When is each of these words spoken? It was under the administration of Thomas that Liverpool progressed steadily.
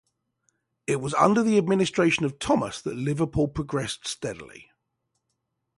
It 0.87 0.95
was 0.99 1.13
under 1.13 1.43
the 1.43 1.59
administration 1.59 2.25
of 2.25 2.39
Thomas 2.39 2.81
that 2.81 2.95
Liverpool 2.95 3.47
progressed 3.47 4.07
steadily. 4.07 4.71